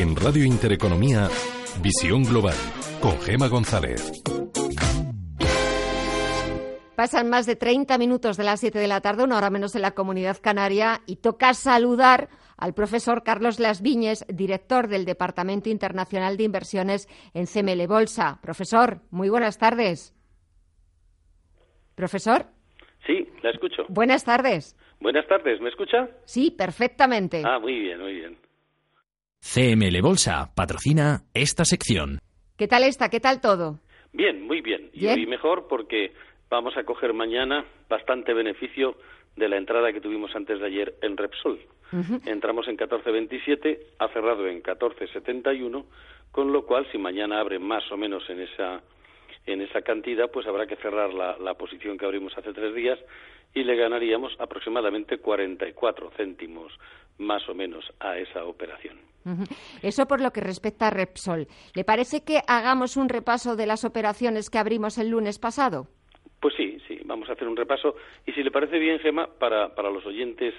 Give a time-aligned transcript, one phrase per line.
[0.00, 1.28] En Radio Intereconomía,
[1.82, 2.54] Visión Global,
[3.02, 4.22] con Gema González.
[6.96, 9.82] Pasan más de 30 minutos de las 7 de la tarde, una hora menos en
[9.82, 16.38] la comunidad canaria, y toca saludar al profesor Carlos Las Viñes, director del Departamento Internacional
[16.38, 18.38] de Inversiones en CML Bolsa.
[18.40, 20.14] Profesor, muy buenas tardes.
[21.94, 22.46] Profesor.
[23.06, 23.84] Sí, la escucho.
[23.90, 24.78] Buenas tardes.
[24.98, 26.08] Buenas tardes, ¿me escucha?
[26.24, 27.42] Sí, perfectamente.
[27.44, 28.49] Ah, muy bien, muy bien.
[29.40, 32.20] CML Bolsa patrocina esta sección.
[32.56, 33.08] ¿Qué tal está?
[33.08, 33.80] ¿Qué tal todo?
[34.12, 34.90] Bien, muy bien.
[34.92, 35.18] ¿Bien?
[35.18, 36.12] Y hoy mejor porque
[36.48, 38.96] vamos a coger mañana bastante beneficio
[39.36, 41.58] de la entrada que tuvimos antes de ayer en Repsol.
[42.26, 45.84] Entramos en 14.27, ha cerrado en 14.71,
[46.30, 48.80] con lo cual si mañana abre más o menos en esa
[49.46, 52.98] en esa cantidad, pues habrá que cerrar la, la posición que abrimos hace tres días
[53.54, 56.72] y le ganaríamos aproximadamente 44 céntimos
[57.18, 58.98] más o menos a esa operación.
[59.82, 61.46] Eso por lo que respecta a Repsol.
[61.74, 65.88] ¿Le parece que hagamos un repaso de las operaciones que abrimos el lunes pasado?
[66.40, 67.96] Pues sí, sí, vamos a hacer un repaso.
[68.26, 70.54] Y si le parece bien, Gema, para, para los oyentes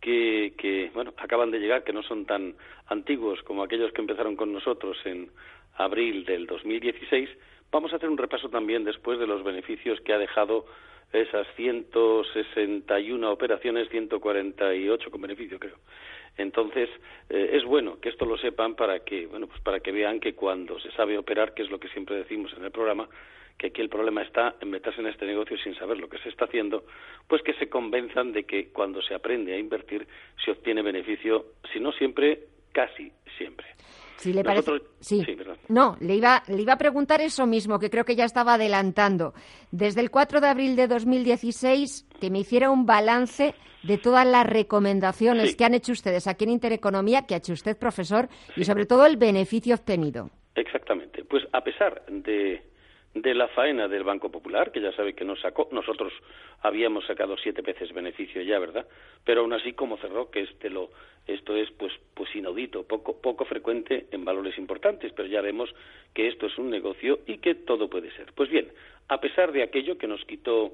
[0.00, 2.54] que, que, bueno, acaban de llegar, que no son tan
[2.86, 5.30] antiguos como aquellos que empezaron con nosotros en
[5.76, 7.28] abril del 2016,
[7.70, 10.66] vamos a hacer un repaso también después de los beneficios que ha dejado
[11.12, 15.76] esas 161 operaciones, 148 con beneficio, creo.
[16.36, 16.88] Entonces,
[17.28, 20.34] eh, es bueno que esto lo sepan para que, bueno, pues para que vean que
[20.34, 23.08] cuando se sabe operar, que es lo que siempre decimos en el programa,
[23.58, 26.30] que aquí el problema está en meterse en este negocio sin saber lo que se
[26.30, 26.84] está haciendo,
[27.28, 30.06] pues que se convenzan de que cuando se aprende a invertir
[30.42, 32.40] se obtiene beneficio, si no siempre,
[32.72, 33.66] casi siempre.
[34.20, 34.70] Si le parece...
[34.70, 35.24] Nosotros- Sí.
[35.68, 39.32] No, le iba, le iba a preguntar eso mismo, que creo que ya estaba adelantando.
[39.70, 44.46] Desde el 4 de abril de 2016, que me hiciera un balance de todas las
[44.46, 45.56] recomendaciones Sí.
[45.56, 49.06] que han hecho ustedes aquí en Intereconomía, que ha hecho usted, profesor, y sobre todo
[49.06, 50.28] el beneficio obtenido.
[50.54, 51.24] Exactamente.
[51.24, 52.62] Pues a pesar de,
[53.14, 56.12] de la faena del Banco Popular, que ya sabe que nos sacó, nosotros
[56.62, 58.86] habíamos sacado siete veces beneficio ya, ¿verdad?
[59.24, 60.90] Pero aún así, como cerró, que este lo,
[61.26, 65.74] esto es pues, pues inaudito, poco, poco frecuente en valores importantes, pero ya vemos
[66.14, 68.32] que esto es un negocio y que todo puede ser.
[68.34, 68.68] Pues bien,
[69.08, 70.72] a pesar de aquello que nos quitó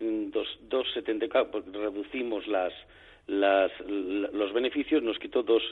[0.00, 2.72] mm, dos, dos setenta, claro, porque reducimos las,
[3.26, 5.62] las, los beneficios nos quitó dos,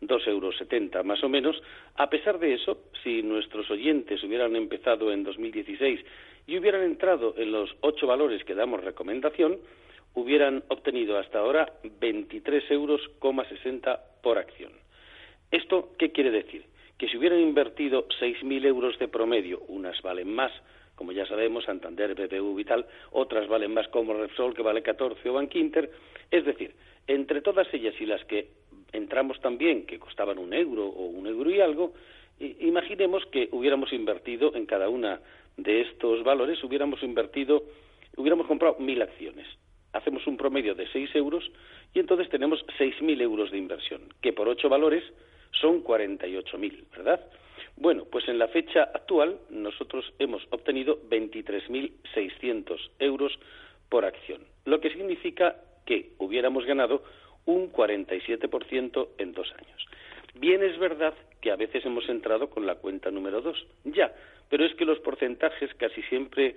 [0.00, 1.60] dos euros setenta más o menos.
[1.96, 6.00] A pesar de eso, si nuestros oyentes hubieran empezado en 2016
[6.46, 9.58] y hubieran entrado en los ocho valores que damos recomendación,
[10.14, 14.72] hubieran obtenido hasta ahora 23 euros, 60 por acción.
[15.50, 16.64] ¿Esto qué quiere decir?
[16.98, 20.52] Que si hubieran invertido 6.000 euros de promedio, unas valen más,
[20.94, 25.28] como ya sabemos, Santander, BBV y tal, otras valen más como Repsol, que vale 14,
[25.28, 25.90] o Bankinter.
[26.30, 26.74] Es decir,
[27.06, 28.48] entre todas ellas y las que
[28.92, 31.94] entramos también, que costaban un euro o un euro y algo,
[32.38, 35.20] imaginemos que hubiéramos invertido en cada una
[35.56, 37.64] de estos valores, hubiéramos invertido,
[38.16, 39.46] hubiéramos comprado mil acciones.
[39.92, 41.48] Hacemos un promedio de 6 euros
[41.92, 45.04] y entonces tenemos 6.000 euros de inversión, que por ocho valores
[45.52, 47.20] son 48.000, ¿verdad?
[47.76, 53.38] Bueno, pues en la fecha actual nosotros hemos obtenido 23.600 euros
[53.88, 57.02] por acción, lo que significa que hubiéramos ganado
[57.46, 59.86] un 47% en dos años.
[60.34, 64.12] Bien es verdad que a veces hemos entrado con la cuenta número dos, ya,
[64.48, 66.56] pero es que los porcentajes casi siempre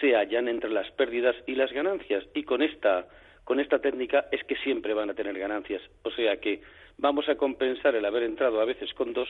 [0.00, 3.06] se hallan entre las pérdidas y las ganancias y con esta
[3.44, 6.60] con esta técnica es que siempre van a tener ganancias, o sea que
[6.98, 9.28] vamos a compensar el haber entrado a veces con dos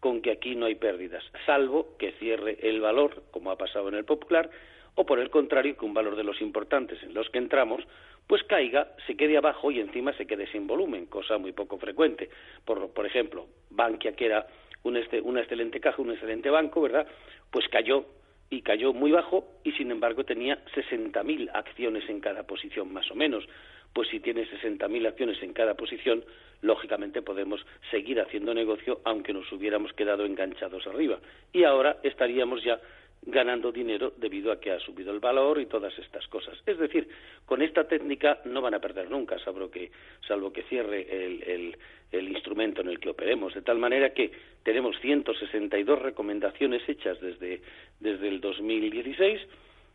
[0.00, 3.94] con que aquí no hay pérdidas, salvo que cierre el valor, como ha pasado en
[3.94, 4.50] el popular,
[4.94, 7.84] o por el contrario, que un valor de los importantes en los que entramos,
[8.26, 12.28] pues caiga, se quede abajo y encima se quede sin volumen, cosa muy poco frecuente.
[12.64, 14.46] Por, por ejemplo, Bankia, que era
[14.82, 17.06] un este- una excelente caja, un excelente banco, ¿verdad?
[17.50, 18.04] Pues cayó
[18.50, 23.14] y cayó muy bajo y sin embargo tenía 60.000 acciones en cada posición más o
[23.14, 23.44] menos.
[23.92, 26.24] Pues si tiene 60.000 acciones en cada posición,
[26.62, 31.18] lógicamente podemos seguir haciendo negocio aunque nos hubiéramos quedado enganchados arriba.
[31.52, 32.80] Y ahora estaríamos ya
[33.22, 36.58] ganando dinero debido a que ha subido el valor y todas estas cosas.
[36.64, 37.08] Es decir,
[37.44, 39.90] con esta técnica no van a perder nunca, salvo que,
[40.26, 41.76] salvo que cierre el,
[42.12, 43.54] el, instrumento en el que operemos.
[43.54, 44.30] De tal manera que
[44.62, 47.60] tenemos 162 recomendaciones hechas desde,
[48.00, 49.40] desde el 2016,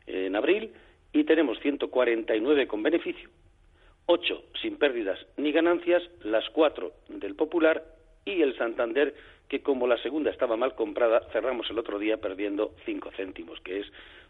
[0.07, 0.71] eh, en abril,
[1.11, 3.29] y tenemos 149 con beneficio,
[4.05, 7.83] 8 sin pérdidas ni ganancias, las 4 del Popular
[8.25, 9.13] y el Santander,
[9.47, 13.79] que como la segunda estaba mal comprada, cerramos el otro día perdiendo 5 céntimos, que
[13.79, 13.87] es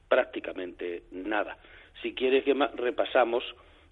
[0.08, 1.58] prácticamente nada.
[2.02, 3.44] Si quiere, Gemma, repasamos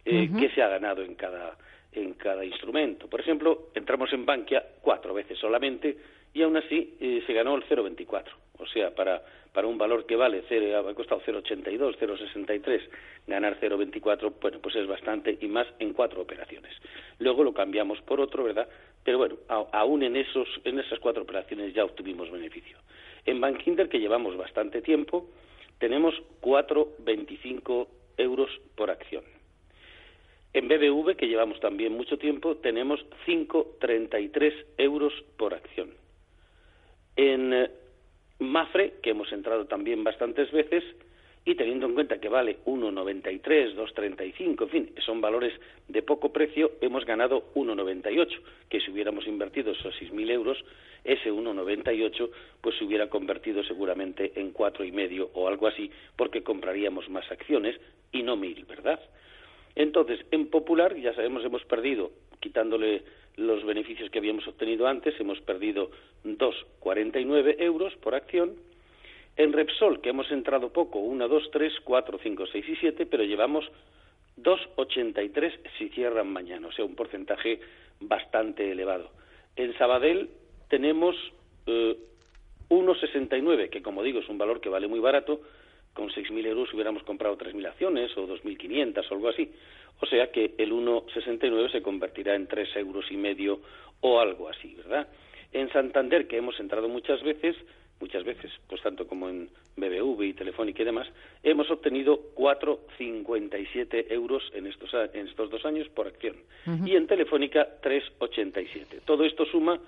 [0.06, 1.58] eh, qué se ha ganado en cada,
[1.92, 3.08] en cada instrumento.
[3.08, 5.98] Por ejemplo, entramos en Bankia cuatro veces solamente
[6.34, 8.26] y aún así eh, se ganó el 0,24.
[8.62, 9.22] O sea, para,
[9.66, 12.82] un valor que vale, cero, ha costado 0,82, 0,63,
[13.28, 16.74] ganar 0,24, bueno, pues es bastante y más en cuatro operaciones.
[17.20, 18.68] Luego lo cambiamos por otro, ¿verdad?
[19.04, 22.78] Pero bueno, aún en, esos, en esas cuatro operaciones ya obtuvimos beneficio.
[23.26, 25.28] En Bankinder, que llevamos bastante tiempo,
[25.80, 27.88] tenemos 4,25
[28.18, 29.24] euros por acción.
[30.54, 35.92] En BBV, que llevamos también mucho tiempo, tenemos 5,33 euros por acción.
[37.16, 37.72] En eh,
[38.42, 40.84] Mafre, que hemos entrado también bastantes veces,
[41.46, 45.54] y teniendo en cuenta que vale 1,93, 2,35, en fin, son valores
[45.88, 48.28] de poco precio, hemos ganado 1,98,
[48.68, 50.58] que si hubiéramos invertido esos 6.000 euros,
[51.04, 52.30] ese 1,98
[52.62, 57.32] pues se hubiera convertido seguramente en cuatro y medio o algo así, porque compraríamos más
[57.32, 57.80] acciones
[58.12, 59.00] y no mil, ¿verdad?
[59.76, 63.04] Entonces, en Popular, ya sabemos, hemos perdido, quitándole
[63.38, 65.92] los beneficios que habíamos obtenido antes, hemos perdido
[66.26, 68.56] 2,49 euros por acción.
[69.38, 73.24] En Repsol, que hemos entrado poco, 1, 2, 3, 4, 5, 6 y 7, pero
[73.24, 73.66] llevamos
[74.38, 77.60] 2,83 si cierran mañana, o sea, un porcentaje
[78.00, 79.12] bastante elevado.
[79.56, 80.30] En Sabadell
[80.70, 81.16] tenemos
[81.66, 85.42] 1,69, eh, que como digo es un valor que vale muy barato,
[85.94, 89.52] con 6.000 euros hubiéramos comprado 3.000 acciones o 2.500 o algo así.
[90.02, 93.62] O sea que el 1,69 se convertirá en 3 euros y medio
[94.02, 95.08] o algo así, ¿verdad?
[95.54, 97.56] En Santander, que hemos entrado muchas veces,
[98.00, 101.08] muchas veces, pues tanto como en BBV y Telefónica y demás,
[101.44, 106.36] hemos obtenido 4,57 euros en estos, en estos dos años por acción.
[106.86, 109.02] Y en Telefónica 3,87.
[109.06, 109.80] Todo esto suma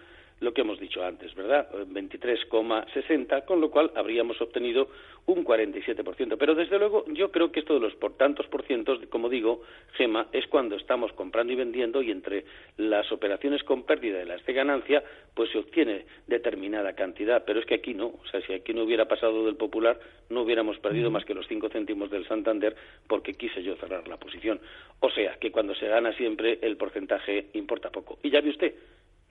[0.43, 1.69] lo que hemos dicho antes, ¿verdad?
[1.71, 4.89] 23,60, con lo cual habríamos obtenido
[5.25, 6.35] un 47%.
[6.37, 9.61] Pero desde luego yo creo que esto de los por tantos por cientos, como digo,
[9.93, 12.45] Gema, es cuando estamos comprando y vendiendo y entre
[12.77, 15.03] las operaciones con pérdida y las de ganancia,
[15.33, 17.43] pues se obtiene determinada cantidad.
[17.45, 19.97] Pero es que aquí no, o sea, si aquí no hubiera pasado del popular,
[20.29, 22.75] no hubiéramos perdido más que los 5 céntimos del Santander
[23.07, 24.59] porque quise yo cerrar la posición.
[24.99, 28.19] O sea, que cuando se gana siempre el porcentaje importa poco.
[28.23, 28.73] Y ya ve usted,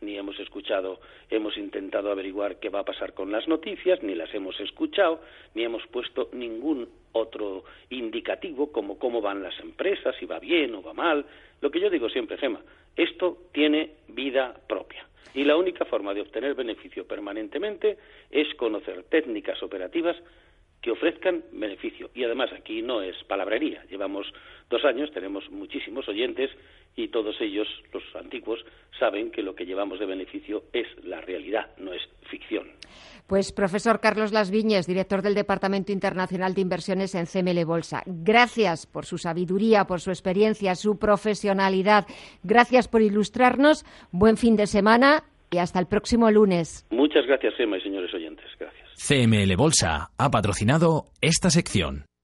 [0.02, 1.00] ni hemos escuchado,
[1.30, 5.20] hemos intentado averiguar qué va a pasar con las noticias, ni las hemos escuchado,
[5.54, 10.82] ni hemos puesto ningún otro indicativo como cómo van las empresas, si va bien o
[10.82, 11.24] va mal.
[11.60, 12.60] Lo que yo digo siempre, Gema,
[12.96, 15.06] esto tiene vida propia.
[15.34, 17.96] Y la única forma de obtener beneficio permanentemente
[18.30, 20.16] es conocer técnicas operativas
[20.82, 22.10] que ofrezcan beneficio.
[22.14, 23.84] Y además aquí no es palabrería.
[23.88, 24.26] Llevamos
[24.68, 26.50] dos años, tenemos muchísimos oyentes
[26.96, 28.60] y todos ellos, los antiguos,
[28.98, 32.68] saben que lo que llevamos de beneficio es la realidad, no es ficción.
[33.26, 38.86] Pues profesor Carlos Las Viñes, director del Departamento Internacional de Inversiones en CML Bolsa, gracias
[38.86, 42.06] por su sabiduría, por su experiencia, su profesionalidad.
[42.42, 43.84] Gracias por ilustrarnos.
[44.10, 46.86] Buen fin de semana y hasta el próximo lunes.
[46.90, 48.46] Muchas gracias, Emma y señores oyentes.
[48.58, 48.88] Gracias.
[48.96, 52.06] CML Bolsa ha patrocinado esta sección.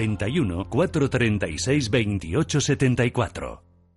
[0.00, 3.69] 91 436 28 74.